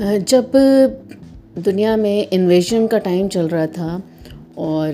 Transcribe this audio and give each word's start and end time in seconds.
जब 0.00 0.50
दुनिया 1.58 1.96
में 1.96 2.28
इन्वेजन 2.32 2.86
का 2.86 2.98
टाइम 2.98 3.28
चल 3.28 3.48
रहा 3.48 3.66
था 3.66 4.02
और 4.58 4.92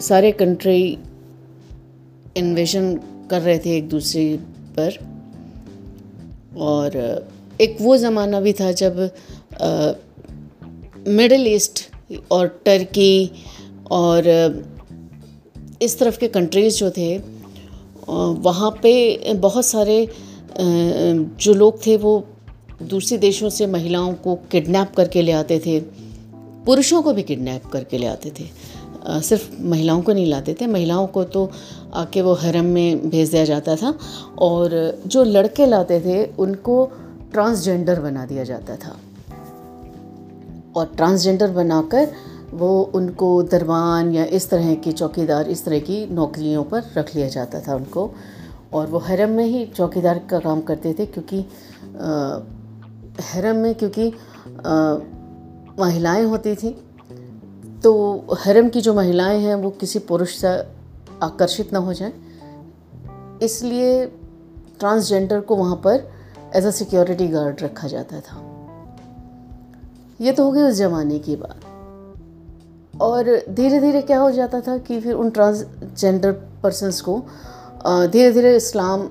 सारे 0.00 0.32
कंट्री 0.32 0.98
इन्वेजन 2.36 2.96
कर 3.30 3.40
रहे 3.40 3.58
थे 3.58 3.76
एक 3.76 3.88
दूसरे 3.88 4.38
पर, 4.78 4.92
और 6.56 6.96
एक 7.60 7.76
वो 7.80 7.96
ज़माना 7.96 8.40
भी 8.40 8.52
था 8.52 8.72
जब 8.72 9.10
मिडल 11.08 11.46
ईस्ट 11.46 11.88
और 12.30 12.62
टर्की 12.64 13.30
और 13.90 14.22
इस 15.82 15.98
तरफ़ 15.98 16.18
के 16.18 16.28
कंट्रीज़ 16.28 16.76
जो 16.76 16.90
थे 16.90 17.18
वहाँ 18.40 18.70
पे 18.70 19.32
बहुत 19.34 19.66
सारे 19.66 20.08
जो 20.60 21.54
लोग 21.54 21.86
थे 21.86 21.96
वो 21.96 22.26
दूसरे 22.82 23.18
देशों 23.18 23.48
से 23.48 23.66
महिलाओं 23.66 24.12
को 24.14 24.34
किडनैप 24.50 24.94
करके 24.96 25.22
ले 25.22 25.32
आते 25.32 25.58
थे, 25.58 25.80
पुरुषों 26.66 27.02
को 27.02 27.12
भी 27.12 27.22
किडनैप 27.22 27.66
करके 27.66 27.98
ले 27.98 28.06
आते 28.06 28.30
थे। 28.30 28.48
सिर्फ़ 29.22 29.50
महिलाओं 29.62 30.02
को 30.02 30.12
नहीं 30.12 30.26
लाते 30.26 30.54
थे, 30.60 30.66
महिलाओं 30.66 31.06
को 31.06 31.24
तो 31.24 31.50
आके 31.94 32.22
वो 32.22 32.32
हरम 32.34 32.64
में 32.64 33.08
भेज 33.10 33.30
दिया 33.30 33.44
जाता 33.44 33.76
था 33.76 33.94
और 34.38 35.02
जो 35.06 35.22
लड़के 35.24 35.66
लाते 35.66 36.00
थे, 36.00 36.24
उनको 36.36 36.84
ट्रांसजेंडर 37.32 38.00
बना 38.00 38.26
दिया 38.26 38.44
जाता 38.44 38.76
था। 38.76 38.96
और 40.76 40.92
ट्रांसजेंडर 40.96 41.50
बनाकर 41.50 42.12
वो 42.52 42.82
उनको 42.94 43.42
दरबान 43.42 44.12
या 44.14 44.24
इस 44.24 44.48
तरह 44.50 44.74
की 44.74 44.92
चौकीदार, 44.92 45.48
इस 45.48 45.64
तरह 45.64 45.78
की 45.78 46.06
नौकरियों 46.06 46.64
पर 46.64 46.82
रख 46.96 47.14
लिया 47.14 47.28
जाता 47.28 47.60
था 47.60 47.74
उनको। 47.74 48.10
और 48.72 48.86
वो 48.86 48.98
हरम 48.98 49.30
में 49.30 49.44
ही 49.44 49.64
चौकीदार 49.66 50.18
का 50.30 50.38
काम 50.38 50.60
करते 50.60 50.94
थे 50.98 51.06
क्योंकि 51.06 51.44
हरम 53.22 53.56
में 53.56 53.74
क्योंकि 53.74 54.12
महिलाएँ 55.80 56.24
होती 56.24 56.54
थी। 56.54 56.70
तो 57.82 57.90
हरम 58.40 58.68
की 58.68 58.80
जो 58.80 58.94
महिलाएँ 58.94 59.38
हैं, 59.40 59.54
वो 59.54 59.70
किसी 59.70 59.98
पुरुष 59.98 60.36
से 60.36 60.48
आकर्षित 61.22 61.72
ना 61.72 61.78
हो 61.78 61.92
जाए। 61.92 62.12
इसलिए 63.42 64.06
ट्रांसजेंडर 64.78 65.40
को 65.40 65.56
वहाँ 65.56 65.76
पर 65.76 66.08
एज 66.54 66.66
अ 66.66 66.70
सिक्योरिटी 66.70 67.28
गार्ड 67.28 67.62
रखा 67.62 67.88
जाता 67.88 68.20
था। 68.20 68.46
ये 70.20 70.32
तो 70.32 70.44
हो 70.44 70.52
गई 70.52 70.62
उस 70.62 70.74
ज़माने 70.74 71.18
की 71.18 71.36
बात। 71.36 71.60
और 73.00 73.24
धीरे 73.50 73.80
धीरे 73.80 74.02
क्या 74.02 74.18
हो 74.18 74.30
जाता 74.30 74.60
था 74.60 74.76
कि 74.78 75.00
फिर 75.00 75.14
उन 75.14 75.30
ट्रांसजेंडर 75.30 76.32
पर्सनस 76.62 77.00
को 77.00 77.22
धीरे 77.86 78.32
धीरे 78.32 78.56
इस्लाम, 78.56 79.08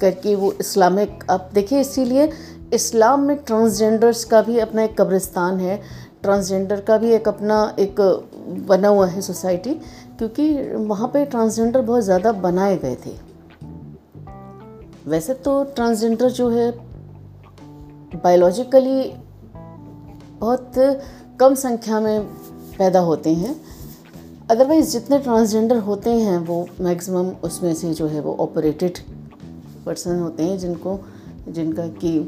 करके 0.00 0.34
वो 0.34 0.52
इस्लामिक, 0.52 1.24
आप 1.30 1.50
देखिए 1.54 1.80
इसीलिए 1.80 2.30
इस्लाम 2.74 3.20
में 3.20 3.36
ट्रांसजेंडर्स 3.36 4.24
का 4.24 4.40
भी 4.42 4.58
अपना 4.58 4.82
एक 4.82 4.96
कब्रिस्तान 5.00 5.60
है। 5.60 5.80
ट्रांसजेंडर 6.22 6.80
का 6.80 6.96
भी 6.98 7.10
एक 7.12 7.28
अपना 7.28 7.76
एक 7.78 8.00
बना 8.68 8.88
हुआ 8.88 9.06
है 9.06 9.20
सोसाइटी, 9.20 9.72
क्योंकि 10.18 10.50
वहाँ 10.74 11.08
पे 11.08 11.24
ट्रांसजेंडर 11.24 11.80
बहुत 11.80 12.02
ज़्यादा 12.04 12.32
बनाए 12.38 12.76
गए 12.76 12.96
थे। 13.06 13.12
वैसे 15.06 15.34
तो 15.34 15.62
ट्रांसजेंडर 15.64 16.30
जो 16.30 16.48
है 16.50 16.70
बायोलॉजिकली 18.14 19.02
बहुत 20.40 20.72
कम 21.40 21.54
संख्या 21.54 22.00
में 22.00 22.20
पैदा 22.78 23.00
होते 23.00 23.34
हैं। 23.34 23.54
अदरवाइज़ 24.50 24.92
जितने 24.92 25.18
ट्रांसजेंडर 25.18 25.76
होते 25.78 26.10
हैं, 26.10 26.38
वो 26.38 26.66
मैक्सिमम 26.80 27.30
उसमें 27.44 27.74
से 27.74 27.94
जो 27.94 28.06
है 28.06 28.20
वो 28.20 28.36
ऑपरेटेड 28.40 28.98
पर्सन 29.86 30.18
होते 30.20 30.42
हैं, 30.42 30.58
जिनको, 30.58 30.98
जिनका 31.48 31.86
कि 31.86 32.18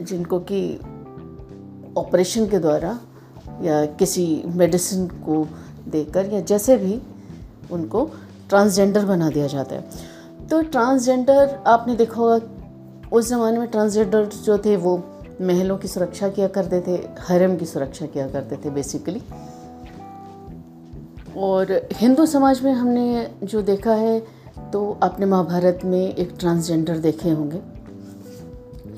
जिनको 0.00 0.38
कि 0.40 0.60
ऑपरेशन 1.96 2.46
के 2.46 2.58
द्वारा 2.58 2.98
या 3.62 3.84
किसी 3.86 4.42
मेडिसिन 4.46 5.06
को 5.08 5.46
देकर 5.88 6.26
या 6.26 6.40
जैसे 6.40 6.76
भी 6.76 7.00
उनको 7.72 8.04
ट्रांसजेंडर 8.48 9.04
बना 9.04 9.30
दिया 9.30 9.46
जाता 9.46 9.74
है। 9.74 9.84
तो 10.50 10.62
ट्रांसजेंडर, 10.62 11.58
आपने 11.66 11.94
देखा 11.94 12.20
होगा, 12.20 12.40
उस 13.12 13.28
ज़माने 13.28 13.58
में 13.58 13.68
ट्रांसजेंडर 13.68 14.24
जो 14.24 14.58
थे 14.58 14.76
वो 14.76 14.96
महलों 15.40 15.76
की 15.78 15.88
सुरक्षा 15.88 16.28
किया 16.28 16.48
करते 16.48 16.80
थे, 16.80 16.96
हरम 17.20 17.56
की 17.56 17.66
सुरक्षा 17.66 18.06
किया 18.06 18.28
करते 18.28 18.56
थे 18.56 18.70
बेसिकली 18.70 19.22
और 21.36 21.88
हिंदू 21.92 22.26
समाज 22.26 22.62
में 22.62 22.72
हमने 22.72 23.30
जो 23.44 23.62
देखा 23.62 23.94
है 23.94 24.18
तो 24.72 24.98
आपने 25.02 25.26
महाभारत 25.26 25.80
में 25.84 26.14
एक 26.14 26.34
ट्रांसजेंडर 26.38 26.98
देखे 26.98 27.30
होंगे। 27.30 27.60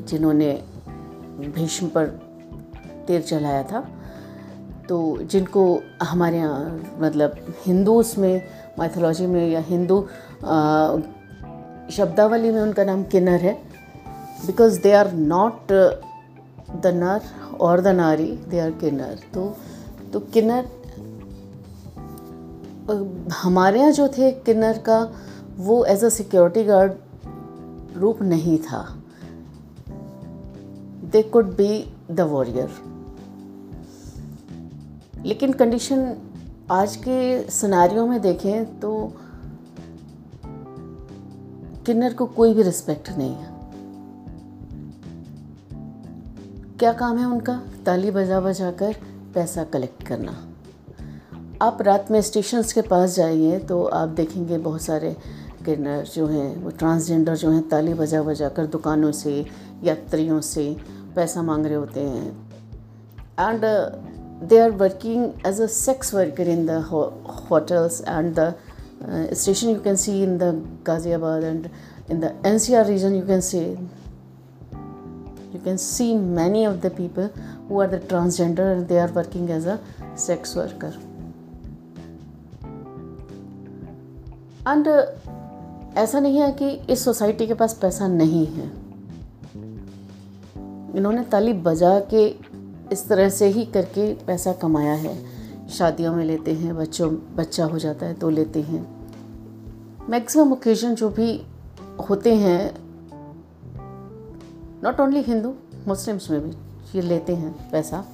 जिन्होंने 0.08 0.52
भीष्म 1.54 1.86
पर 1.88 2.06
तीर 3.06 3.22
चलाया 3.22 3.62
था। 3.62 3.80
तो 4.88 4.96
जिनको 5.22 5.62
हमारे 6.02 6.38
यहाँ 6.38 6.96
मतलब 7.00 7.36
हिंदूस 7.66 8.16
में 8.18 8.42
माइथोलॉजी 8.78 9.26
में 9.26 9.48
या 9.48 9.60
हिंदू 9.60 10.00
शब्दावली 11.92 12.50
में 12.50 12.60
उनका 12.62 12.84
नाम 12.84 13.02
किन्नर 13.04 13.40
है। 13.40 13.52
Because 14.46 14.80
they 14.82 14.92
are 14.92 15.12
not 15.12 15.72
the 16.82 16.92
नर 16.94 17.20
और 17.60 17.80
द 17.80 17.88
नारी 17.96 18.30
दे 18.48 18.58
आर 18.60 18.70
किन्नर। 18.70 19.18
तो 19.34 19.56
तो 20.12 20.20
किन्नर 20.34 20.68
हमारे 23.34 23.80
यहाँ 23.80 23.92
जो 23.92 24.08
थे 24.08 24.30
किन्नर 24.32 24.78
का, 24.78 24.98
वो 25.58 25.84
एज 25.84 26.04
अ 26.04 26.08
सिक्योरिटी 26.08 26.64
गार्ड 26.64 26.92
रूप 27.96 28.22
नहीं 28.22 28.58
था। 28.58 28.80
They 31.10 31.22
could 31.22 31.56
be 31.56 31.94
the 32.10 32.20
warrior 32.20 32.70
लेकिन 35.26 35.52
कंडीशन 35.52 36.14
आज 36.70 36.96
के 36.96 37.50
सिनारियों 37.50 38.06
में 38.06 38.20
देखें 38.20 38.80
तो 38.80 39.12
किन्नर 41.86 42.14
को 42.14 42.26
कोई 42.26 42.54
भी 42.54 42.62
रिस्पेक्ट 42.62 43.08
नहीं 43.18 43.34
है। 43.34 43.56
क्या 46.78 46.92
काम 46.92 47.18
है 47.18 47.24
उनका? 47.24 47.60
ताली 47.86 48.10
बजा 48.10 48.40
बजा 48.40 48.70
कर 48.70 48.96
पैसा 49.34 49.64
कलेक्ट 49.64 50.02
करना। 50.02 50.36
आप 51.62 51.82
रात 51.82 52.10
में 52.10 52.20
स्टेशन 52.22 52.62
के 52.62 52.82
पास 52.82 53.14
जाइए 53.16 53.58
तो 53.58 53.84
आप 53.84 54.08
देखेंगे 54.08 54.58
बहुत 54.58 54.82
सारे 54.82 55.16
किन्नर 55.64 56.04
जो 56.04 56.26
हैं, 56.26 56.56
वो 56.56 56.70
ट्रांसजेंडर 56.70 57.36
जो 57.36 57.50
हैं, 57.50 57.68
ताली 57.68 57.94
बजा 57.94 58.22
बजा 58.22 58.48
कर 58.48 58.66
दुकानों 58.66 59.12
से, 59.12 59.46
यात्रियों 59.84 60.40
से 60.40 60.97
पैसा 61.18 61.42
मांग 61.42 61.66
रहे 61.66 61.74
होते 61.74 62.00
हैं। 62.00 62.28
And 63.40 63.64
they 64.48 64.58
are 64.60 64.70
working 64.80 65.46
as 65.46 65.60
a 65.60 65.66
sex 65.74 66.14
worker 66.14 66.48
in 66.48 66.66
the 66.66 66.70
hotels 67.50 68.00
and 68.08 68.34
the 68.38 68.52
station 69.34 69.68
you 69.68 69.80
can 69.80 69.96
see 69.96 70.22
in 70.22 70.36
the 70.38 70.42
Ghaziabad 70.86 71.44
and 71.44 71.68
in 72.10 72.20
the 72.20 72.32
N 72.46 72.58
C 72.58 72.74
R 72.74 72.86
region 72.86 73.14
you 73.14 73.26
can 73.26 73.40
see 73.40 73.58
you 75.54 75.60
can 75.64 75.76
see 75.76 76.14
many 76.14 76.66
of 76.66 76.76
the 76.76 76.90
people 76.96 77.28
who 77.70 77.80
are 77.80 77.88
the 77.90 78.00
transgender 78.08 78.62
and 78.64 78.86
they 78.86 78.98
are 78.98 79.12
working 79.12 79.50
as 79.50 79.66
a 79.66 79.76
sex 80.18 80.56
worker 80.56 80.92
and 84.68 84.88
ऐसा 85.98 86.20
नहीं 86.20 86.40
है 86.40 86.50
कि 86.52 86.68
इस 86.90 87.04
society 87.04 87.46
के 87.46 87.54
पास 87.54 87.72
पैसा 87.82 88.06
नहीं 88.08 88.46
है। 88.46 88.70
इन्होंने 90.98 91.22
ताली 91.22 91.52
बजा 91.52 92.00
के 92.00 92.26
इस 92.92 93.08
तरह 93.08 93.28
से 93.28 93.46
ही 93.46 93.64
करके 93.64 94.14
पैसा 94.14 94.52
कमाया 94.52 94.92
है। 94.92 95.16
शादियों 95.68 96.14
में 96.14 96.24
लेते 96.24 96.54
हैं 96.54 96.76
बच्चों 96.76 97.10
बच्चा 97.36 97.64
हो 97.64 97.78
जाता 97.78 98.06
है 98.06 98.14
तो 98.14 98.30
लेते 98.30 98.62
हैं। 98.62 98.86
मैक्सिमम 100.10 100.52
ओकेजन 100.52 100.94
जो 100.94 101.08
भी 101.08 101.42
होते 102.10 102.34
हैं 102.34 102.74
नॉट 104.84 105.00
ओनली 105.00 105.22
हिंदू 105.22 105.54
मुस्लिम्स 105.88 106.30
में 106.30 106.40
भी 106.40 106.50
ये 106.94 107.02
लेते 107.02 107.34
हैं 107.34 107.70
पैसा। 107.70 108.04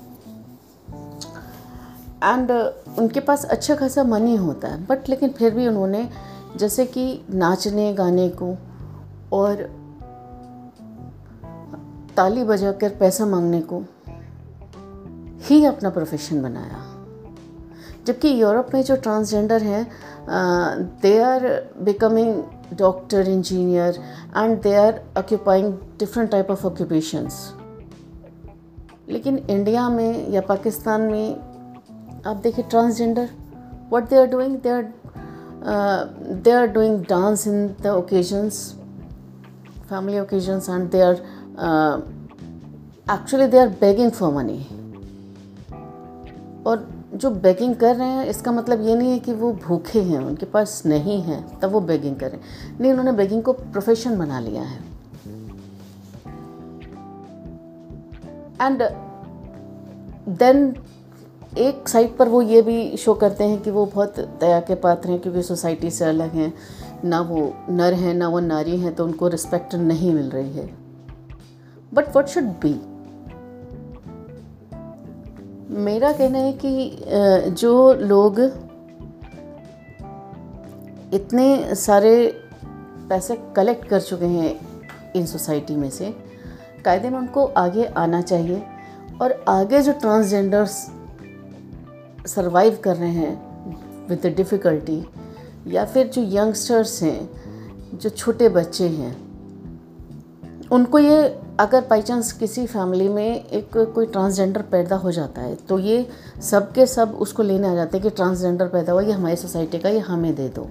एंड 2.25 2.51
uh, 2.51 2.99
उनके 2.99 3.21
पास 3.21 3.45
अच्छा 3.45 3.75
खासा 3.75 4.05
मनी 4.05 4.37
होता 4.37 4.69
है 4.69 4.87
बट 4.87 5.09
लेकिन 5.09 5.29
फिर 5.29 5.55
भी 5.55 5.67
उन्होंने 5.69 6.09
जैसे 6.57 6.87
कि 6.87 7.23
नाचने 7.31 7.93
गाने 7.93 8.29
को 8.29 8.57
और 9.33 9.84
ताली 12.17 12.45
बजाकर 12.45 12.91
पैसा 13.01 13.27
मांगने 13.27 13.61
को 13.63 13.83
ही 15.43 15.65
अपना 15.65 15.91
प्रोफेशन 15.91 16.43
बनाया। 16.43 16.83
जबकि 18.07 18.29
यूरोप 18.43 18.71
में 18.75 18.83
जो 18.83 18.97
ट्रांसजेंडर 18.97 19.63
हैं 19.63 19.87
they 21.03 21.19
are 21.23 21.47
becoming 21.83 22.43
doctor 22.79 23.29
engineer 23.29 23.99
and 24.37 24.61
they 24.63 24.75
are 24.77 25.01
occupying 25.19 25.73
different 25.99 26.31
type 26.31 26.51
of 26.51 26.67
occupations 26.67 27.53
लेकिन 29.09 29.39
इंडिया 29.39 29.89
में 29.89 30.31
या 30.31 30.41
पाकिस्तान 30.41 31.01
में, 31.01 31.35
आप 32.27 32.37
देखिए 32.37 32.65
transgender 32.71 33.29
what 33.91 34.09
they 34.11 34.17
are 34.17 34.27
doing 34.27 34.57
they 34.59 34.69
are 34.69 34.93
they 36.45 36.51
are 36.51 36.67
doing 36.67 37.05
dance 37.05 37.47
in 37.47 37.67
the 37.83 37.87
occasions 37.87 38.61
family 39.91 40.19
occasions 40.21 40.69
and 40.69 40.91
they 40.91 41.01
are 41.01 41.23
actually 43.09 43.47
they 43.47 43.59
are 43.59 43.69
begging 43.81 44.11
for 44.11 44.33
money 44.33 44.59
और 46.67 46.87
जो 47.15 47.31
begging 47.31 47.75
कर 47.77 47.97
रहे 47.97 48.09
हैं, 48.09 48.25
इसका 48.27 48.53
मतलब 48.53 48.87
ये 48.87 48.95
नहीं 48.95 49.11
है 49.11 49.19
कि 49.19 49.33
वो 49.33 49.53
भूखे 49.65 50.01
हैं, 50.03 50.19
उनके 50.19 50.47
पास 50.47 50.83
नहीं 50.87 51.21
है, 51.23 51.43
तब 51.61 51.71
वो 51.73 51.81
बेगिंग 51.81 52.17
करें 52.17 52.39
नहीं, 52.81 52.91
उन्होंने 52.91 53.13
बेगिंग 53.13 53.43
को 53.43 53.53
प्रोफेशन 53.53 54.19
बना 54.19 54.41
लिया 54.41 54.63
है। 54.63 54.79
एंड 58.63 58.83
देन 60.31 60.75
एक 61.59 61.89
साइड 61.89 62.17
पर 62.17 62.29
वो 62.29 62.43
ये 62.43 62.63
भी 62.63 62.97
शो 62.97 63.15
करते 63.15 63.45
हैं 63.45 63.61
कि 63.63 63.71
वो 63.71 63.85
बहुत 63.87 64.19
दया 64.41 64.61
के 64.61 64.75
पात्र 64.75 65.11
हैं, 65.11 65.19
क्योंकि 65.21 65.43
सोसाइटी 65.43 65.91
से 65.91 66.05
अलग 66.05 66.35
हैं। 66.35 66.53
ना 67.05 67.21
वो 67.21 67.53
नर 67.71 67.93
हैं, 67.95 68.15
ना 68.15 68.29
वो 68.29 68.41
नारी 68.41 68.77
हैं 68.81 68.95
तो 68.95 69.05
उनको 69.05 69.29
रिस्पेक्ट 69.29 69.75
नहीं 69.75 70.15
मिल 70.15 70.31
रही 70.31 70.53
है। 70.53 70.84
बट 71.95 72.17
वट 72.17 72.27
शुड 72.27 72.45
बी 72.45 72.75
मेरा 75.75 76.13
कहना 76.13 76.39
है 76.39 76.53
कि 76.53 77.05
जो 77.51 77.95
लोग 77.95 78.41
इतने 81.15 81.75
सारे 81.75 82.41
पैसे 83.09 83.39
कलेक्ट 83.57 83.85
कर 83.85 84.01
चुके 84.01 84.25
हैं 84.25 84.61
इन 85.17 85.27
सोसाइटी 85.27 85.77
में 85.77 85.91
से, 85.91 86.17
कायदे 86.85 87.11
में 87.11 87.19
उनको 87.19 87.45
आगे 87.45 87.85
आना 87.85 88.21
चाहिए 88.23 88.63
और 89.23 89.45
आगे 89.49 89.83
जो 89.83 89.93
ट्रांसजेंडर्स 89.93 90.91
सरवाइव 92.27 92.79
कर 92.85 92.97
रहे 92.97 93.11
हैं 93.11 93.35
विद 94.09 94.21
द 94.23 94.27
डिफ़िकल्टी 94.27 95.07
या 95.67 95.85
फिर 95.85 96.07
जो 96.07 96.23
यंगस्टर्स 96.23 97.03
हैं, 97.03 97.31
जो 97.99 98.11
छोटे 98.11 98.49
बच्चे 98.49 98.89
हैं, 98.89 99.17
उनको 100.73 100.99
ये 100.99 101.44
अगर 101.61 101.85
बाई 101.91 102.03
चांस 102.03 102.33
किसी 102.33 102.67
फैमिली 102.67 103.09
में 103.09 103.45
एक 103.45 103.77
कोई 103.95 104.07
ट्रांसजेंडर 104.07 104.63
पैदा 104.63 104.97
हो 104.97 105.11
जाता 105.13 105.43
है 105.43 105.55
तो 105.55 105.79
ये 105.79 106.07
सब 106.43 106.73
के 106.73 106.87
सब 106.87 107.15
उसको 107.21 107.43
लेने 107.43 107.69
आ 107.69 107.75
जाते 107.75 107.97
हैं 107.97 108.03
कि 108.03 108.11
ट्रांसजेंडर 108.11 108.69
पैदा 108.69 108.93
हुआ, 108.93 109.03
ये 109.03 109.13
हमारी 109.13 109.37
सोसाइटी 109.37 109.79
का, 109.79 109.89
ये 109.89 109.99
हमें 109.99 110.35
दे 110.35 110.49
दो। 110.49 110.69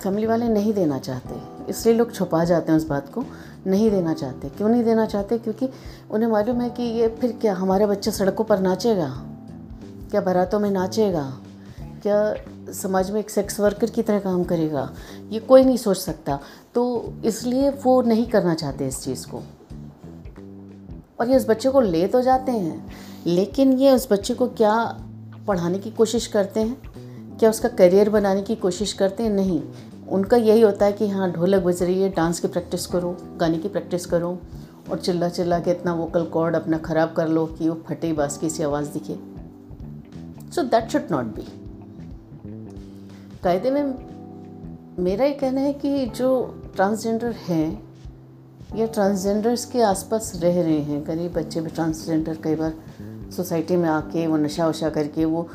फैमिली 0.00 0.26
वाले 0.26 0.48
नहीं 0.48 0.72
देना 0.74 0.98
चाहते, 0.98 1.40
इसलिए 1.70 1.94
लोग 1.94 2.12
छुपा 2.12 2.44
जाते 2.44 2.72
हैं 2.72 2.78
उस 2.78 2.86
बात 2.88 3.12
को, 3.12 3.24
नहीं 3.66 3.90
देना 3.90 4.14
चाहते। 4.14 4.48
क्यों 4.48 4.68
नहीं 4.68 4.84
देना 4.84 5.06
चाहते? 5.06 5.38
क्योंकि 5.38 5.68
उन्हें 6.10 6.30
मालूम 6.30 6.60
है 6.60 6.70
कि 6.70 6.82
ये 6.82 7.08
फिर 7.20 7.36
क्या, 7.40 7.54
हमारा 7.54 7.86
बच्चा 7.86 8.10
सड़कों 8.10 8.44
पर 8.44 8.58
नाचेगा? 8.58 9.08
क्या 10.10 10.20
बारातों 10.20 10.60
में 10.60 10.70
नाचेगा? 10.70 11.24
क्या 12.02 12.34
समाज 12.72 13.10
में 13.10 13.18
एक 13.20 13.30
सेक्स 13.30 13.60
वर्कर 13.60 13.90
की 13.90 14.02
तरह 14.02 14.20
काम 14.20 14.44
करेगा, 14.44 14.90
ये 15.30 15.40
कोई 15.40 15.64
नहीं 15.64 15.76
सोच 15.76 15.96
सकता। 15.96 16.38
तो 16.74 17.12
इसलिए 17.24 17.70
वो 17.84 18.00
नहीं 18.02 18.26
करना 18.26 18.54
चाहते 18.54 18.86
इस 18.88 19.02
चीज़ 19.04 19.26
को। 19.26 19.42
और 21.20 21.30
ये 21.30 21.36
उस 21.36 21.48
बच्चे 21.48 21.70
को 21.70 21.80
ले 21.80 22.06
तो 22.06 22.22
जाते 22.22 22.52
हैं, 22.52 22.92
लेकिन 23.26 23.72
ये 23.72 23.92
उस 23.92 24.08
बच्चे 24.12 24.34
को 24.34 24.46
क्या 24.48 24.74
पढ़ाने 25.46 25.78
की 25.78 25.90
कोशिश 25.90 26.26
करते 26.26 26.60
हैं? 26.60 27.36
क्या 27.38 27.50
उसका 27.50 27.68
करियर 27.68 28.10
बनाने 28.10 28.42
की 28.42 28.54
कोशिश 28.56 28.92
करते 28.92 29.22
हैं? 29.22 29.30
नहीं। 29.30 29.62
उनका 30.08 30.36
यही 30.36 30.60
होता 30.60 30.86
है 30.86 30.92
कि 30.92 31.08
हाँ 31.08 31.30
ढोलक 31.32 31.62
बज 31.62 31.82
रही 31.82 32.02
है 32.02 32.08
डांस 32.10 32.40
की 32.40 32.48
प्रैक्टिस 32.48 32.86
करो, 32.86 33.16
गाने 33.36 33.58
की 33.58 33.68
प्रैक्टिस 33.68 34.06
करो, 34.06 34.38
और 34.90 34.98
चिल्ला 34.98 35.28
चिल्ला 35.28 35.58
के 35.58 35.70
इतना 35.70 35.94
वोकल 35.94 36.24
कॉर्ड 36.26 36.56
अपना 36.56 36.78
ख़राब 36.78 37.12
कर 37.12 37.28
लो 37.28 37.46
कि 37.48 37.68
वो 37.68 37.80
फटे 37.88 38.12
बास 38.12 38.38
की 38.38 38.50
सी 38.50 38.62
आवाज़ 38.62 38.88
दिखे। 38.88 39.18
So 40.52 40.62
that 40.62 40.88
should 40.88 41.02
not 41.10 41.24
be 41.26 41.46
कायदे 43.44 43.70
में 43.70 43.82
मेरा 44.98 45.24
ये 45.24 45.32
कहना 45.32 45.60
है 45.60 45.72
कि 45.72 46.06
जो 46.06 46.28
ट्रांसजेंडर 46.74 47.30
हैं 47.46 47.68
या 48.76 48.86
ट्रांसजेंडर्स 48.86 49.64
के 49.64 49.80
आसपास 49.82 50.32
रह 50.36 50.60
रहे 50.62 50.80
हैं, 50.80 51.02
गरीब 51.06 51.32
बच्चे 51.32 51.60
भी 51.60 51.70
ट्रांसजेंडर 51.70 52.36
कई 52.44 52.54
बार 52.54 52.74
सोसाइटी 53.36 53.76
में 53.76 53.88
आके 53.88 54.26
वो 54.26 54.36
नशा 54.36 54.68
वशा 54.68 54.90
करके 54.90 55.24
वो 55.24 55.48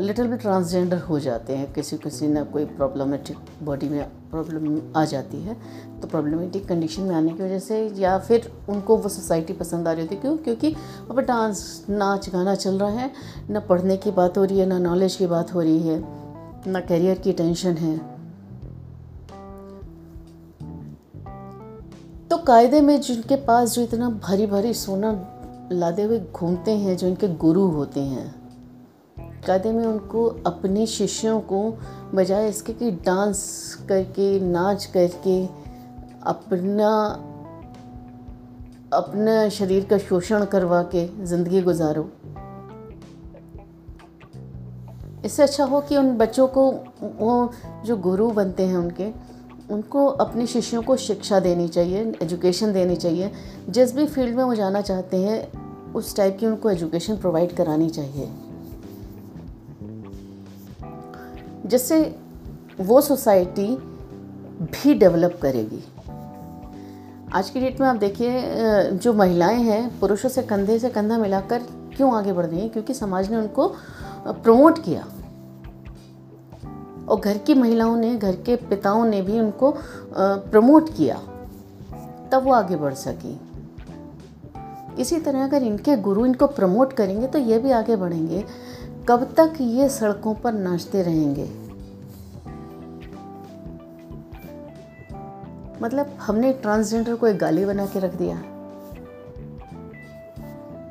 लिटिल 0.00 0.26
भी 0.26 0.36
ट्रांसजेंडर 0.36 0.98
हो 0.98 1.18
जाते 1.20 1.56
हैं। 1.56 1.72
किसी 1.72 1.96
किसी 1.98 2.28
ना 2.28 2.42
कोई 2.44 2.64
प्रॉब्लमेटिक 2.66 3.36
बॉडी 3.62 3.88
में 3.88 4.04
प्रॉब्लम 4.30 4.80
आ 4.96 5.04
जाती 5.04 5.42
है 5.42 5.56
तो 6.00 6.08
प्रॉब्लमेटिक 6.08 6.68
कंडीशन 6.68 7.02
में 7.02 7.14
आने 7.16 7.32
की 7.32 7.42
वजह 7.42 7.58
से 7.58 7.86
या 7.98 8.18
फिर 8.18 8.52
उनको 8.68 8.96
वो 8.96 9.08
सोसाइटी 9.08 9.52
पसंद 9.54 9.88
आ 9.88 9.92
रही 9.92 10.02
होती 10.02 10.14
है। 10.14 10.20
क्यों? 10.20 10.36
क्योंकि 10.36 10.74
अब 11.10 11.20
डांस, 11.20 11.86
नाच, 11.90 12.28
गाना 12.28 12.54
चल 12.54 12.78
रहा 12.78 12.90
है, 12.90 13.10
ना 13.50 13.60
पढ़ने 13.60 13.96
की 13.96 14.10
बात 14.10 14.38
हो 14.38 14.44
रही 14.44 14.58
है, 14.58 14.66
ना 14.66 14.78
नॉलेज 14.80 15.16
की 15.16 15.26
बात 15.26 15.54
हो 15.54 15.60
रही 15.60 15.78
है। 15.78 16.21
ना 16.66 16.80
करियर 16.80 17.18
की 17.18 17.32
टेंशन 17.32 17.76
है। 17.76 17.96
तो 22.28 22.36
कायदे 22.38 22.80
में 22.80 23.00
जिनके 23.00 23.36
पास 23.36 23.74
जो 23.74 23.82
इतना 23.82 24.08
भारी 24.10 24.46
भारी 24.46 24.74
सोना 24.74 25.10
लादे 25.72 26.02
हुए 26.02 26.20
घूमते 26.32 26.70
हैं, 26.70 26.96
जो 26.96 27.06
इनके 27.06 27.28
गुरु 27.28 27.66
होते 27.68 28.00
हैं, 28.00 28.34
कायदे 29.46 29.72
में 29.72 29.84
उनको 29.84 30.24
अपने 30.46 30.86
शिष्यों 30.86 31.40
को 31.40 31.78
बजाय 32.14 32.48
इसके 32.48 32.72
कि 32.72 32.90
डांस 32.90 33.42
करके, 33.88 34.40
नाच 34.40 34.84
करके, 34.84 35.46
अपना 36.22 36.90
अपना 38.92 39.48
शरीर 39.48 39.84
का 39.84 39.98
शोषण 39.98 40.44
करवा 40.44 40.82
के 40.82 41.06
ज़िंदगी 41.26 41.62
गुजारो। 41.62 42.10
इससे 45.24 45.42
अच्छा 45.42 45.64
हो 45.64 45.80
कि 45.80 45.96
उन 45.96 46.16
बच्चों 46.16 46.48
को, 46.48 46.70
वो 47.18 47.52
जो 47.84 47.96
गुरु 47.96 48.30
बनते 48.30 48.62
हैं 48.62 48.76
उनके, 48.76 49.32
उनको 49.70 50.06
अपने 50.06 50.46
शिष्यों 50.46 50.82
को 50.82 50.96
शिक्षा 50.96 51.40
देनी 51.40 51.68
चाहिए 51.68 52.18
एजुकेशन 52.22 52.72
देनी 52.72 52.96
चाहिए। 52.96 53.32
जिस 53.68 53.94
भी 53.94 54.06
फ़ील्ड 54.06 54.36
में 54.36 54.44
वो 54.44 54.54
जाना 54.54 54.80
चाहते 54.80 55.16
हैं, 55.16 55.62
उस 55.92 56.16
टाइप 56.16 56.36
की 56.40 56.46
उनको 56.46 56.70
एजुकेशन 56.70 57.16
प्रोवाइड 57.16 57.56
करानी 57.56 57.90
चाहिए। 57.90 58.32
जिससे 61.66 62.16
वो 62.80 63.00
सोसाइटी 63.00 63.76
भी 64.62 64.94
डेवलप 64.94 65.38
करेगी। 65.42 65.84
आज 67.32 67.50
की 67.50 67.60
डेट 67.60 67.80
में 67.80 67.88
आप 67.88 67.96
देखिए 67.96 68.42
जो 68.92 69.12
महिलाएँ 69.12 69.62
हैं, 69.62 70.00
पुरुषों 70.00 70.28
से 70.28 70.42
कंधे 70.42 70.78
से 70.78 70.90
कंधा 70.90 71.18
मिलाकर 71.18 71.62
क्यों 71.96 72.14
आगे 72.14 72.32
बढ़ 72.32 72.46
रही 72.46 72.60
हैं? 72.60 72.70
क्योंकि 72.70 72.94
समाज 72.94 73.30
ने 73.30 73.36
उनको 73.36 73.74
प्रमोट 74.28 74.84
किया। 74.84 75.06
और 77.12 77.20
घर 77.20 77.38
की 77.38 77.54
महिलाओं 77.54 77.96
ने, 77.96 78.16
घर 78.16 78.36
के 78.36 78.56
पिताओं 78.58 79.04
ने 79.04 79.22
भी 79.22 79.38
उनको 79.40 79.74
प्रमोट 80.14 80.88
किया। 80.96 81.16
तब 82.32 82.42
वो 82.44 82.52
आगे 82.54 82.76
बढ़ 82.76 82.94
सकी। 82.96 83.38
इसी 85.00 85.18
तरह 85.20 85.44
अगर 85.44 85.62
इनके 85.62 85.96
गुरु 85.98 86.24
इनको 86.26 86.46
प्रमोट 86.48 86.92
करेंगे 86.92 87.26
तो 87.26 87.38
ये 87.40 87.58
भी 87.58 87.70
आगे 87.72 87.96
बढ़ेंगे। 87.96 88.44
कब 89.08 89.24
तक 89.36 89.52
ये 89.60 89.88
सड़कों 89.88 90.34
पर 90.34 90.52
नाचते 90.52 91.02
रहेंगे? 91.02 91.48
मतलब 95.82 96.16
हमने 96.20 96.52
ट्रांसजेंडर 96.52 97.14
को 97.14 97.26
एक 97.26 97.38
गाली 97.38 97.64
बना 97.64 97.86
के 97.86 98.00
रख 98.00 98.14
दिया। 98.14 98.42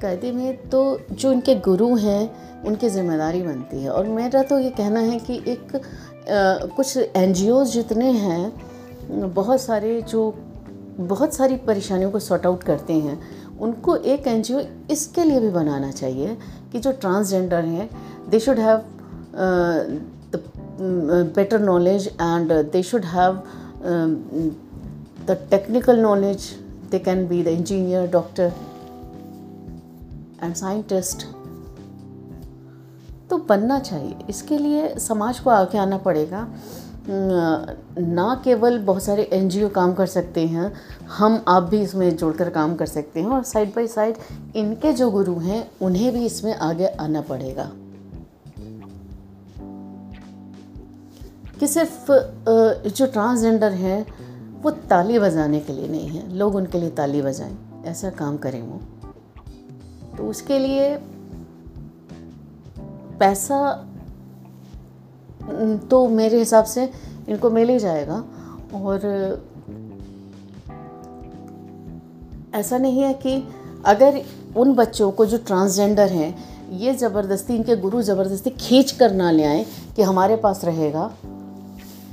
कहते 0.01 0.31
में 0.31 0.69
तो 0.69 0.99
जो 1.11 1.31
इनके 1.31 1.55
गुरु 1.61 1.95
हैं, 1.95 2.63
उनकी 2.63 2.89
ज़िम्मेदारी 2.89 3.41
बनती 3.41 3.83
है। 3.83 3.89
और 3.89 4.07
मेरा 4.09 4.41
तो 4.43 4.59
ये 4.59 4.69
कहना 4.69 4.99
है 4.99 5.19
कि 5.19 5.41
एक 5.47 5.81
कुछ 6.29 6.97
एन 6.97 7.33
जितने 7.65 8.11
हैं, 8.11 8.53
बहुत 9.33 9.61
सारे 9.61 10.01
जो, 10.01 10.33
बहुत 10.99 11.33
सारी 11.33 11.55
परेशानियों 11.55 12.11
को 12.11 12.19
सॉर्ट 12.19 12.45
आउट 12.45 12.63
करते 12.63 12.93
हैं। 12.93 13.19
उनको 13.59 13.95
एक 13.95 14.27
एनजीओ 14.27 14.59
इसके 14.91 15.23
लिए 15.23 15.39
भी 15.39 15.49
बनाना 15.49 15.91
चाहिए 15.91 16.37
कि 16.71 16.79
जो 16.79 16.91
ट्रांसजेंडर 16.91 17.65
हैं 17.65 17.89
they 18.29 18.39
should 18.39 18.59
have 18.59 18.83
the 19.35 20.43
better 21.35 21.59
knowledge 21.59 22.07
and 22.07 22.51
they 22.71 22.83
should 22.83 23.05
have 23.05 23.41
the 25.25 25.35
technical 25.49 25.95
knowledge. 25.95 26.55
They 26.89 26.99
can 26.99 27.27
be 27.27 27.41
the 27.41 27.51
engineer, 27.51 28.07
doctor 28.07 28.51
and 30.41 30.57
scientist. 30.57 31.25
तो 33.31 33.37
बनना 33.37 33.79
चाहिए। 33.79 34.15
इसके 34.29 34.57
लिए 34.57 34.95
समाज 34.99 35.39
को 35.39 35.49
आगे 35.49 35.77
आना 35.77 35.97
पड़ेगा। 35.97 36.47
ना 37.99 38.41
केवल 38.43 38.79
बहुत 38.79 39.03
सारे 39.03 39.23
एनजीओ 39.33 39.69
काम 39.69 39.93
कर 39.93 40.05
सकते 40.05 40.47
हैं, 40.47 40.73
हम 41.17 41.43
आप 41.47 41.63
भी 41.63 41.81
इसमें 41.81 42.17
जुड़कर 42.17 42.49
काम 42.49 42.75
कर 42.75 42.85
सकते 42.85 43.19
हैं 43.19 43.27
और 43.27 43.43
साइड 43.43 43.69
बाय 43.69 43.87
साइड 43.87 44.17
इनके 44.55 44.93
जो 44.93 45.11
गुरु 45.11 45.35
हैं, 45.35 45.71
उन्हें 45.81 46.13
भी 46.13 46.25
इसमें 46.25 46.55
आगे 46.55 46.87
आना 46.87 47.21
पड़ेगा। 47.21 47.71
कि 51.59 51.67
सिर्फ़ 51.67 52.11
जो 52.89 53.05
ट्रांसजेंडर 53.05 53.71
हैं, 53.71 54.05
वो 54.61 54.71
ताली 54.71 55.19
बजाने 55.19 55.59
के 55.59 55.73
लिए 55.73 55.87
नहीं 55.87 56.07
है। 56.07 56.35
लोग 56.35 56.55
उनके 56.55 56.79
लिए 56.79 56.89
ताली 56.89 57.21
बजाएँ। 57.21 57.57
ऐसा 57.85 58.09
काम 58.09 58.37
करें 58.37 58.61
वो। 58.61 58.79
तो 60.17 60.23
उसके 60.23 60.59
लिए 60.59 60.97
पैसा 63.21 63.57
तो 65.91 66.07
मेरे 66.09 66.37
हिसाब 66.39 66.65
से 66.65 66.89
इनको 67.29 67.49
मिल 67.49 67.69
ही 67.69 67.79
जाएगा। 67.79 68.23
और 68.75 68.99
ऐसा 72.55 72.77
नहीं 72.77 73.01
है 73.01 73.13
कि 73.15 73.43
अगर 73.85 74.21
उन 74.57 74.73
बच्चों 74.75 75.11
को 75.11 75.25
जो 75.25 75.37
ट्रांसजेंडर 75.37 76.09
हैं, 76.09 76.35
ये 76.71 76.93
ज़बरदस्ती, 76.93 77.55
इनके 77.55 77.75
गुरु 77.75 78.01
ज़बरदस्ती 78.01 78.49
खींच 78.49 78.91
कर 78.91 79.11
ना 79.13 79.29
ले 79.31 79.43
आए 79.43 79.65
कि 79.95 80.01
हमारे 80.01 80.35
पास 80.37 80.63
रहेगा। 80.65 81.11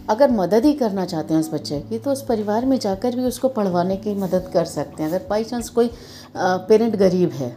अगर 0.09 0.31
मदद 0.31 0.65
ही 0.65 0.73
करना 0.75 1.05
चाहते 1.07 1.35
हैं 1.35 1.41
उस 1.41 1.53
बच्चे 1.55 1.81
की 1.81 1.99
तो 1.99 2.13
उस 2.13 2.23
परिवार 2.25 2.67
में 2.67 2.79
जाकर 2.79 3.17
भी 3.17 3.25
उसको 3.25 3.49
पढ़वाने 3.49 3.97
की 3.97 4.15
मदद 4.15 4.51
कर 4.53 4.65
सकते 4.67 5.03
हैं। 5.03 5.11
अगर 5.11 5.27
बाई 5.31 5.45
चांस 5.45 5.69
कोई 5.69 5.91
पेरेंट 6.37 6.97
गरीब 6.97 7.31
है 7.33 7.49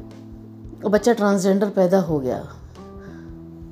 वो 0.83 0.89
बच्चा 0.89 1.13
ट्रांसजेंडर 1.13 1.69
पैदा 1.69 1.99
हो 2.01 2.19
गया 2.19 2.43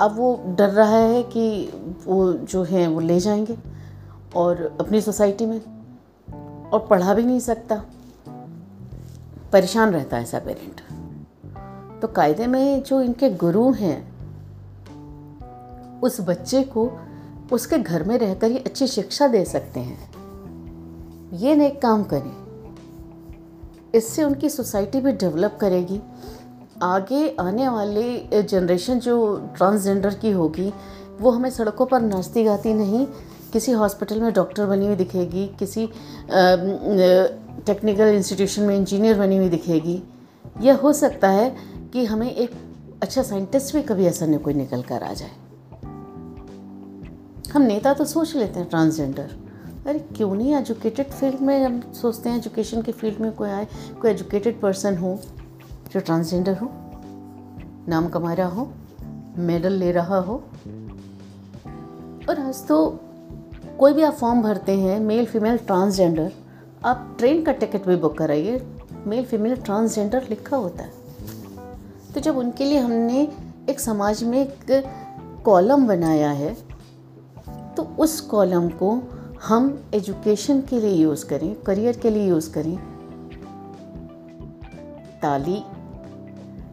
अब 0.02 0.16
वो 0.16 0.44
डर 0.48 0.70
रहा 0.70 0.98
है 0.98 1.24
कि 1.24 1.70
वो 2.06 2.34
जो 2.34 2.64
है 2.64 2.88
वो 2.88 3.00
ले 3.00 3.20
जाएँगे 3.20 3.58
और 4.36 4.78
अपनी 4.80 5.02
सोसाइटी 5.02 5.46
में 5.46 5.62
और 6.70 6.88
पढ़ा 6.90 7.14
भी 7.14 7.24
नहीं 7.24 7.40
सकता। 7.40 7.84
परेशान 9.54 9.92
रहता 9.92 10.18
है 10.18 10.24
ऐसा 10.24 10.40
पेरेंट। 10.40 10.82
तो 12.02 12.08
कायदे 12.08 12.48
में 12.48 12.84
जो 12.84 13.02
इनके 13.02 13.30
गुरु 13.30 13.72
हैं, 13.72 14.10
उस 16.02 16.22
बच्चे 16.22 16.64
को 16.64 16.92
उसके 17.52 17.78
घर 17.78 18.04
में 18.04 18.18
रहकर 18.18 18.52
ही 18.52 18.58
अच्छी 18.58 18.88
शिक्षा 18.88 19.28
दे 19.28 19.46
सकते 19.46 19.80
हैं। 19.80 20.10
ये 21.34 21.56
नेक 21.56 21.82
काम 21.82 22.04
करें। 22.04 22.50
इससे 23.96 24.24
उनकी 24.24 24.50
सोसाइटी 24.50 25.02
भी 25.02 25.12
डेवलप 25.12 25.58
करेगी। 25.62 26.02
आगे 26.84 27.36
आने 27.40 27.68
वाले 27.70 28.42
जनरेशन 28.44 29.00
जो 29.00 29.16
ट्रांसजेंडर 29.58 30.14
की 30.14 30.32
होगी, 30.32 30.72
वो 31.22 31.32
हमें 31.32 31.50
सड़कों 31.50 31.86
पर 31.86 32.02
नाचती 32.02 32.44
गाती 32.44 32.74
नहीं, 32.74 33.06
किसी 33.54 33.72
हॉस्पिटल 33.72 34.22
में 34.22 34.32
डॉक्टर 34.34 34.66
बनी 34.66 34.86
हुई 34.86 34.96
दिखेगी, 34.96 35.46
किसी 35.60 35.88
टेक्निकल 37.66 38.08
इंस्टीट्यूशन 38.08 38.64
में 38.64 38.76
इंजीनियर 38.76 39.18
बनी 39.20 39.38
हुई 39.38 39.50
दिखेगी। 39.50 40.02
यह 40.62 40.76
हो 40.76 40.94
सकता 40.94 41.30
है 41.30 41.56
कि 41.94 42.06
हमें 42.06 42.32
एक 42.32 42.52
अच्छा 43.04 43.24
साइंटिस्ट 43.24 43.76
भी 43.76 43.82
कभी 43.82 44.06
ऐसा 44.06 44.26
नहीं 44.26 44.40
कोई 44.40 44.54
निकल 44.54 44.82
कर 44.82 45.04
आ 45.04 45.14
जाए। 45.14 45.32
हम 47.54 47.62
नेता 47.62 47.94
तो 47.94 48.06
सोच 48.06 48.36
लेते 48.36 48.60
हैं 48.60 48.70
ट्रांसजेंडर 48.70 49.30
अरे, 49.88 50.00
क्यों 50.00 50.34
नहीं? 50.36 50.56
एजुकेटेड 50.56 51.10
फ़ील्ड 51.10 51.42
में 51.42 51.64
हम 51.64 51.82
सोचते 52.02 52.30
हैं 52.30 52.38
एजुकेशन 52.38 52.82
के 52.82 52.92
फ़ील्ड 52.92 53.20
में 53.20 53.32
कोई 53.32 53.50
आए, 53.50 53.68
कोई 54.02 54.12
एजुकेटेड 54.12 54.60
पर्सन 54.62 54.98
हो। 54.98 55.20
जो 55.94 56.00
ट्रांसजेंडर 56.00 56.58
हो, 56.58 56.70
नाम 57.88 58.08
कमा 58.10 58.34
रहा 58.34 58.48
हो 58.48 58.68
मेडल 59.38 59.74
ले 59.74 59.92
रहा 59.92 60.18
हो। 60.18 60.34
और 62.30 62.40
आज 62.40 62.68
तो 62.68 63.00
कोई 63.80 63.94
भी 63.94 64.02
आप 64.02 64.14
फॉर्म 64.14 64.42
भरते 64.42 64.78
हैं 64.80 65.00
मेल 65.00 65.26
फीमेल 65.26 65.58
ट्रांसजेंडर 65.58 66.32
आप 66.86 67.16
ट्रेन 67.20 67.44
का 67.44 67.52
टिकट 67.52 67.86
भी 67.86 67.96
बुक 67.96 68.18
कराइए। 68.18 68.62
मेल 69.08 69.26
फीमेल 69.26 69.56
ट्रांसजेंडर 69.56 70.28
लिखा 70.30 70.58
होता 70.58 70.84
है। 70.84 70.92
तो 72.14 72.20
जब 72.20 72.38
उनके 72.38 72.66
लिए 72.66 72.80
हमने 72.80 73.28
एक 73.70 73.80
समाज 73.80 74.24
में 74.24 74.38
एक 74.40 74.84
कॉलम 75.46 75.88
बनाया 75.88 76.32
है 76.32 76.56
तो 77.78 77.84
उस 78.00 78.20
कॉलम 78.22 78.70
को 78.70 79.02
हम 79.44 79.84
एजुकेशन 79.94 80.62
के 80.62 80.80
लिए 80.80 80.94
यूज़ 80.94 81.26
करें 81.26 81.54
करियर 81.56 81.98
के 81.98 82.10
लिए 82.10 82.28
यूज़ 82.28 82.52
करें। 82.54 82.78
ताली 85.22 85.62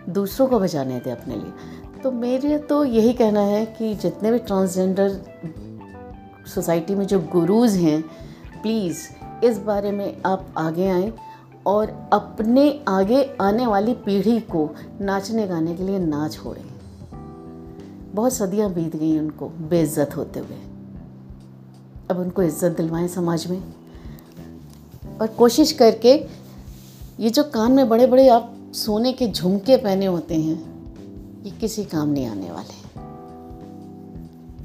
दूसरों 0.09 0.47
को 0.47 0.59
बजाने 0.61 0.99
दें 1.01 1.13
अपने 1.13 1.37
लिए। 1.37 2.01
तो 2.03 2.11
मेरे 2.11 2.59
तो 2.59 2.85
यही 2.85 3.13
कहना 3.13 3.41
है 3.41 3.65
कि 3.67 3.95
जितने 3.95 4.33
भी 4.33 4.39
ट्रांसजेंडर 4.39 5.21
सोसाइटी 6.55 6.95
में 6.95 7.07
जो 7.07 7.21
गुरुज 7.21 7.73
हैं 7.73 8.03
प्लीज़ 8.63 9.09
इस 9.45 9.59
बारे 9.59 9.91
में 9.91 10.23
आप 10.27 10.55
आगे 10.59 10.89
आएँ 10.89 11.13
और 11.67 12.11
अपने 12.13 12.85
आगे 12.89 13.23
आने 13.41 13.67
वाली 13.67 13.95
पीढ़ी 13.95 14.41
को 14.41 14.69
नाचने 15.01 15.47
गाने 15.47 15.75
के 15.75 15.83
लिए 15.83 15.99
ना 15.99 16.29
छोड़ें। 16.29 16.65
बहुत 18.15 18.33
सदियाँ 18.33 18.73
बीत 18.73 18.97
गई 18.97 19.19
उनको 19.19 19.49
बेइज्जत 19.49 20.17
होते 20.17 20.41
हुए। 20.41 20.59
अब 22.11 22.19
उनको 22.19 22.43
इज़्ज़त 22.43 22.77
दिलवाएँ 22.77 23.09
समाज 23.09 23.47
में। 23.47 23.63
और 25.21 25.27
कोशिश 25.27 25.73
करके 25.73 26.15
ये 27.21 27.31
जो 27.31 27.43
कान 27.45 27.73
में 27.73 27.89
बड़े 27.89 28.07
बड़े 28.07 28.29
आप 28.29 28.56
सोने 28.77 29.13
के 29.13 29.27
झुमके 29.29 29.77
पहने 29.77 30.07
होते 30.07 30.35
हैं, 30.35 31.43
ये 31.45 31.51
किसी 31.51 31.85
काम 31.85 32.09
नहीं 32.09 32.27
आने 32.27 32.51
वाले। 32.51 32.75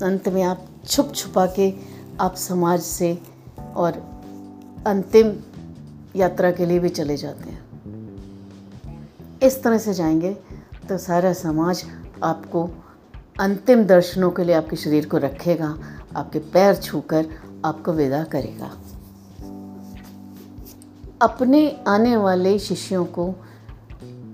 अंत 0.05 0.27
में 0.29 0.43
आप 0.43 0.65
छुप 0.87 1.11
छुपा 1.15 1.45
के 1.45 1.73
आप 2.19 2.35
समाज 2.35 2.81
से 2.81 3.17
और 3.75 3.91
अंतिम 4.87 5.33
यात्रा 6.15 6.51
के 6.51 6.65
लिए 6.65 6.79
भी 6.79 6.89
चले 6.89 7.17
जाते 7.17 7.49
हैं। 7.49 7.59
इस 9.43 9.63
तरह 9.63 9.77
से 9.77 9.93
जाएँगे 9.93 10.33
तो 10.89 10.97
सारा 10.97 11.33
समाज 11.33 11.83
आपको 12.23 12.69
अंतिम 13.39 13.83
दर्शनों 13.83 14.31
के 14.31 14.43
लिए 14.43 14.55
आपके 14.55 14.75
शरीर 14.75 15.05
को 15.05 15.17
रखेगा, 15.17 15.75
आपके 16.15 16.39
पैर 16.39 16.75
छूकर 16.75 17.29
आपको 17.65 17.93
विदा 17.93 18.23
करेगा। 18.23 18.71
अपने 21.21 21.83
आने 21.87 22.15
वाले 22.17 22.59
शिष्यों 22.59 23.05
को 23.05 23.33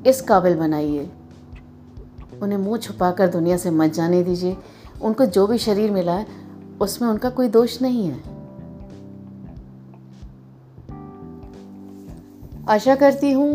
इस 0.07 0.21
काबिल 0.21 0.55
बनाइए। 0.55 1.09
उन्हें 2.41 2.57
मुँह 2.57 2.77
छुपाकर 2.77 3.27
दुनिया 3.27 3.57
से 3.57 3.71
मत 3.71 3.93
जाने 3.93 4.23
दीजिए। 4.23 4.57
उनको 5.01 5.25
जो 5.27 5.45
भी 5.47 5.57
शरीर 5.57 5.91
मिला 5.91 6.13
है 6.13 6.25
उसमें 6.81 7.07
उनका 7.09 7.29
कोई 7.29 7.47
दोष 7.49 7.81
नहीं 7.81 8.07
है। 8.07 8.19
आशा 12.69 12.95
करती 12.95 13.31
हूँ 13.31 13.49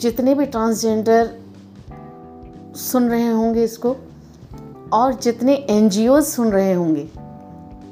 जितने 0.00 0.34
भी 0.34 0.46
ट्रांसजेंडर 0.46 1.30
सुन 2.76 3.08
रहे 3.08 3.28
होंगे 3.28 3.64
इसको, 3.64 3.96
और 4.92 5.14
जितने 5.14 5.54
एनजीओ 5.70 6.20
सुन 6.20 6.50
रहे 6.52 6.72
होंगे, 6.72 7.08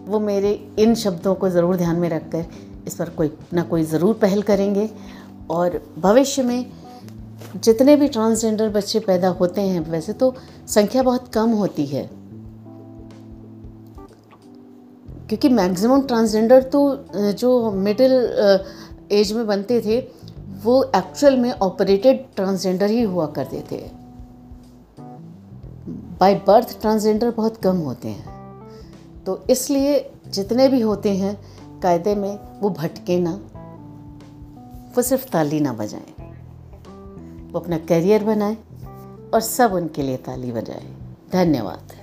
वो 0.06 0.20
मेरे 0.20 0.52
इन 0.78 0.94
शब्दों 0.94 1.34
को 1.34 1.48
ज़रूर 1.48 1.76
ध्यान 1.76 1.96
में 1.96 2.08
रखकर 2.08 2.44
इस 2.86 2.94
पर 2.94 3.08
कोई 3.08 3.30
ना 3.54 3.62
कोई 3.62 3.82
ज़रूर 3.84 4.14
पहल 4.14 4.42
करेंगे। 4.42 4.88
और 5.50 5.80
भविष्य 5.98 6.42
में 6.42 6.70
जितने 7.56 7.96
भी 7.96 8.08
ट्रांसजेंडर 8.08 8.68
बच्चे 8.68 9.00
पैदा 9.00 9.28
होते 9.28 9.60
हैं, 9.60 9.80
वैसे 9.90 10.12
तो 10.12 10.34
संख्या 10.68 11.02
बहुत 11.02 11.28
कम 11.28 11.50
होती 11.50 11.86
है। 11.86 12.02
क्योंकि 15.28 15.48
मैक्सिमम 15.48 16.02
ट्रांसजेंडर 16.02 16.62
तो 16.62 16.80
जो 17.14 17.70
मिडिल 17.70 18.12
एज 19.12 19.32
में 19.32 19.46
बनते 19.46 19.80
थे, 19.80 19.98
वो 20.64 20.82
एक्चुअल 20.96 21.36
में 21.36 21.50
ऑपरेटेड 21.52 22.24
ट्रांसजेंडर 22.36 22.86
ही 22.86 23.02
हुआ 23.02 23.26
करते 23.26 23.64
थे। 23.72 23.80
बाय 26.20 26.34
बर्थ 26.46 26.80
ट्रांसजेंडर 26.80 27.30
बहुत 27.30 27.56
कम 27.56 27.76
होते 27.76 28.08
हैं। 28.08 28.38
तो 29.26 29.42
इसलिए 29.50 30.10
जितने 30.28 30.68
भी 30.68 30.80
होते 30.80 31.16
हैं, 31.16 31.36
कायदे 31.80 32.14
में 32.14 32.38
वो 32.60 32.70
भटके 32.70 33.18
ना, 33.18 33.40
वो 34.96 35.02
सिर्फ़ 35.02 35.28
ताली 35.30 35.60
ना 35.60 35.72
बजाएँ। 35.72 36.17
अपना 37.60 37.78
करियर 37.78 38.24
बनाएँ 38.24 38.56
और 39.34 39.40
सब 39.40 39.72
उनके 39.72 40.02
लिए 40.02 40.16
ताली 40.16 40.52
बजाएँ। 40.52 40.94
धन्यवाद। 41.32 41.97